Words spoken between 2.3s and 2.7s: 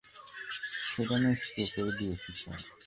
Sir.